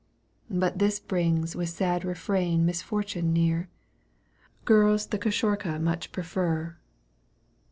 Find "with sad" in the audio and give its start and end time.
1.55-2.03